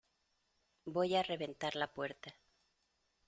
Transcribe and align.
voy 0.85 1.13
a 1.13 1.21
reventar 1.21 1.75
la 1.75 1.85
puerta. 1.93 2.33